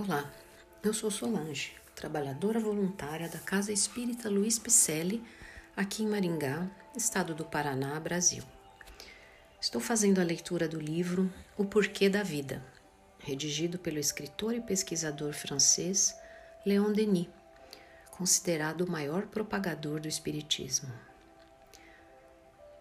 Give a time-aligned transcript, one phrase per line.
[0.00, 0.32] Olá,
[0.80, 5.24] eu sou Solange, trabalhadora voluntária da Casa Espírita Luiz Picelli,
[5.76, 8.44] aqui em Maringá, estado do Paraná, Brasil.
[9.60, 12.64] Estou fazendo a leitura do livro O Porquê da Vida,
[13.18, 16.14] redigido pelo escritor e pesquisador francês
[16.64, 17.26] Léon Denis,
[18.12, 20.92] considerado o maior propagador do Espiritismo.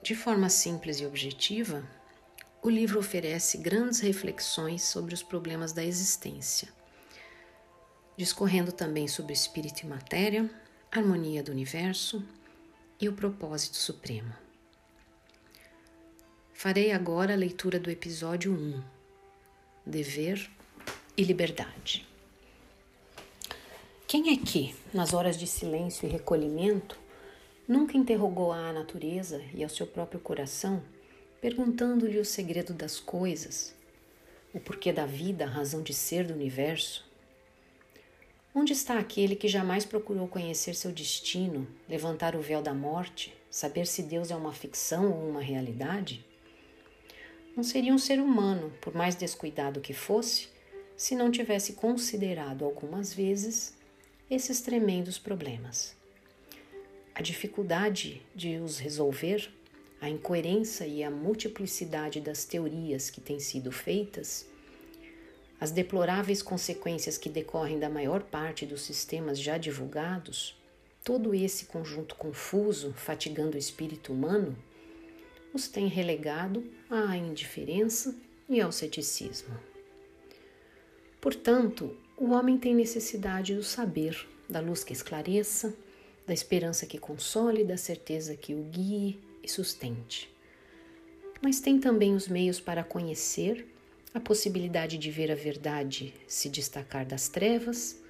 [0.00, 1.82] De forma simples e objetiva,
[2.62, 6.78] o livro oferece grandes reflexões sobre os problemas da existência
[8.20, 10.50] discorrendo também sobre espírito e matéria,
[10.92, 12.22] harmonia do universo
[13.00, 14.30] e o propósito supremo.
[16.52, 18.82] Farei agora a leitura do episódio 1:
[19.86, 20.50] Dever
[21.16, 22.06] e Liberdade.
[24.06, 26.98] Quem é que, nas horas de silêncio e recolhimento,
[27.66, 30.82] nunca interrogou à natureza e ao seu próprio coração,
[31.40, 33.74] perguntando-lhe o segredo das coisas,
[34.52, 37.08] o porquê da vida, a razão de ser do universo?
[38.52, 43.86] Onde está aquele que jamais procurou conhecer seu destino, levantar o véu da morte, saber
[43.86, 46.24] se Deus é uma ficção ou uma realidade?
[47.56, 50.48] Não seria um ser humano, por mais descuidado que fosse,
[50.96, 53.76] se não tivesse considerado algumas vezes
[54.28, 55.94] esses tremendos problemas.
[57.14, 59.48] A dificuldade de os resolver,
[60.00, 64.46] a incoerência e a multiplicidade das teorias que têm sido feitas
[65.60, 70.58] as deploráveis consequências que decorrem da maior parte dos sistemas já divulgados,
[71.04, 74.56] todo esse conjunto confuso, fatigando o espírito humano,
[75.52, 78.16] os tem relegado à indiferença
[78.48, 79.54] e ao ceticismo.
[81.20, 85.74] Portanto, o homem tem necessidade do saber, da luz que esclareça,
[86.26, 90.34] da esperança que console, da certeza que o guie e sustente.
[91.42, 93.66] Mas tem também os meios para conhecer
[94.12, 98.00] a possibilidade de ver a verdade se destacar das trevas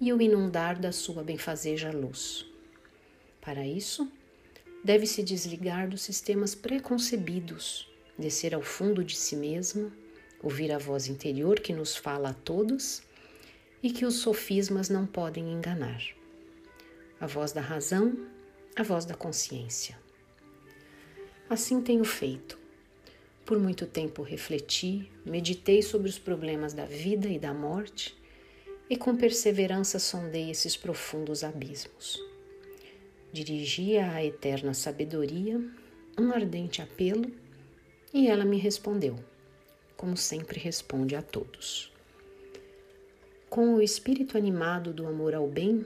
[0.00, 2.44] e o inundar da sua benfazeja luz.
[3.40, 4.10] Para isso,
[4.82, 9.92] deve-se desligar dos sistemas preconcebidos, descer ao fundo de si mesmo,
[10.42, 13.02] ouvir a voz interior que nos fala a todos
[13.82, 16.02] e que os sofismas não podem enganar.
[17.20, 18.26] A voz da razão,
[18.74, 19.96] a voz da consciência.
[21.48, 22.63] Assim tenho feito
[23.44, 28.16] por muito tempo refleti, meditei sobre os problemas da vida e da morte
[28.88, 32.18] e com perseverança sondei esses profundos abismos.
[33.32, 35.60] Dirigia à eterna sabedoria
[36.18, 37.30] um ardente apelo
[38.12, 39.16] e ela me respondeu,
[39.96, 41.92] como sempre responde a todos.
[43.50, 45.84] Com o espírito animado do amor ao bem,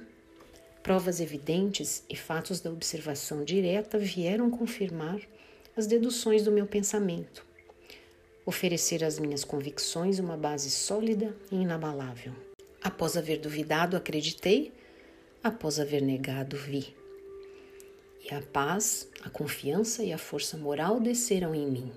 [0.83, 5.21] provas evidentes e fatos da observação direta vieram confirmar
[5.77, 7.48] as deduções do meu pensamento
[8.49, 12.33] oferecer às minhas convicções uma base sólida e inabalável.
[12.83, 14.73] Após haver duvidado, acreditei,
[15.45, 16.97] após haver negado, vi.
[18.25, 21.93] E a paz, a confiança e a força moral desceram em mim.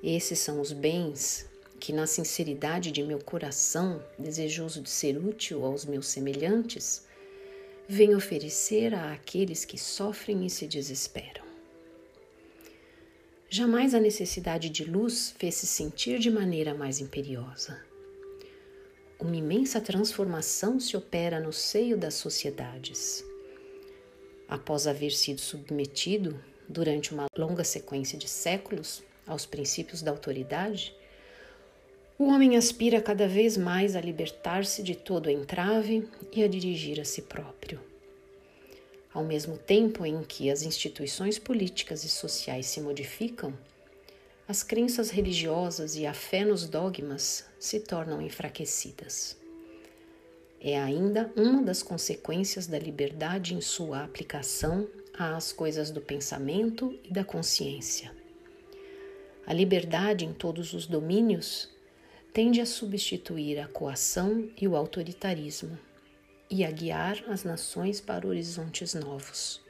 [0.00, 1.50] Esses são os bens
[1.80, 7.04] que, na sinceridade de meu coração, desejoso de ser útil aos meus semelhantes,
[7.88, 11.41] venho oferecer a aqueles que sofrem e se desesperam.
[13.54, 17.78] Jamais a necessidade de luz fez-se sentir de maneira mais imperiosa.
[19.20, 23.22] Uma imensa transformação se opera no seio das sociedades.
[24.48, 30.96] Após haver sido submetido, durante uma longa sequência de séculos, aos princípios da autoridade,
[32.18, 37.04] o homem aspira cada vez mais a libertar-se de todo entrave e a dirigir a
[37.04, 37.91] si próprio.
[39.14, 43.52] Ao mesmo tempo em que as instituições políticas e sociais se modificam,
[44.48, 49.36] as crenças religiosas e a fé nos dogmas se tornam enfraquecidas.
[50.60, 57.12] É ainda uma das consequências da liberdade em sua aplicação às coisas do pensamento e
[57.12, 58.14] da consciência.
[59.46, 61.68] A liberdade em todos os domínios
[62.32, 65.78] tende a substituir a coação e o autoritarismo
[66.52, 69.62] e a guiar as nações para horizontes novos.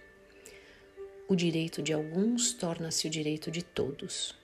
[1.28, 4.36] O direito de alguns torna-se o direito de todos.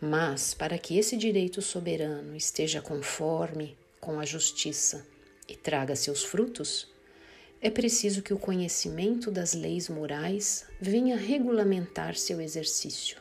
[0.00, 5.06] Mas, para que esse direito soberano esteja conforme com a justiça
[5.48, 6.92] e traga seus frutos,
[7.60, 13.18] é preciso que o conhecimento das leis morais venha regulamentar seu exercício.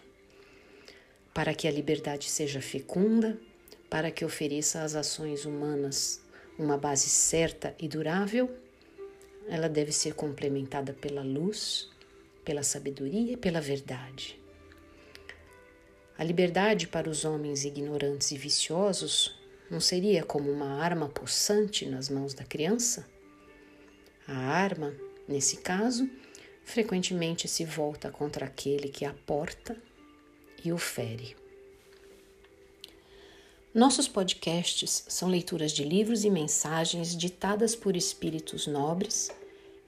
[1.35, 3.39] Para que a liberdade seja fecunda,
[3.91, 6.22] para que ofereça às ações humanas
[6.57, 8.49] uma base certa e durável,
[9.47, 11.89] ela deve ser complementada pela luz,
[12.45, 14.39] pela sabedoria e pela verdade.
[16.17, 19.35] A liberdade para os homens ignorantes e viciosos
[19.69, 23.07] não seria como uma arma possante nas mãos da criança?
[24.27, 24.93] A arma,
[25.27, 26.09] nesse caso,
[26.63, 29.75] frequentemente se volta contra aquele que a porta
[30.63, 31.35] e o fere.
[33.73, 39.31] Nossos podcasts são leituras de livros e mensagens ditadas por espíritos nobres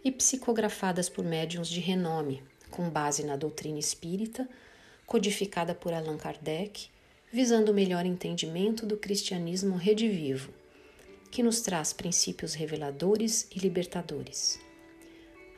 [0.04, 2.42] e psicografadas por médiuns de renome,
[2.72, 4.50] com base na doutrina espírita,
[5.06, 6.90] codificada por Allan Kardec,
[7.32, 10.52] visando o melhor entendimento do cristianismo redivivo,
[11.30, 14.60] que nos traz princípios reveladores e libertadores.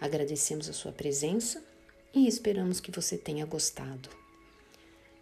[0.02, 1.64] Agradecemos a sua presença
[2.14, 4.27] e esperamos que você tenha gostado.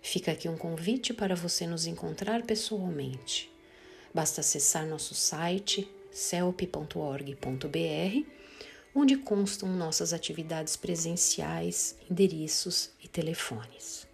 [0.06, 3.52] Fica aqui um convite para você nos encontrar pessoalmente.
[4.13, 7.36] Basta acessar nosso site celp.org.br,
[8.94, 14.06] onde constam nossas atividades presenciais, endereços e telefones.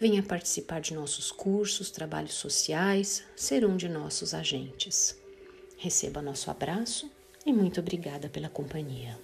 [0.00, 5.14] Venha participar de nossos cursos, trabalhos sociais, ser um de nossos agentes.
[5.76, 7.10] Receba nosso abraço
[7.44, 9.18] e muito obrigada pela companhia.